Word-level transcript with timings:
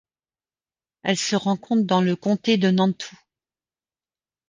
Elle 1.03 1.15
se 1.17 1.35
rencontre 1.35 1.85
dans 1.85 2.01
le 2.01 2.15
comté 2.15 2.57
de 2.57 2.71
Nantou. 2.71 3.15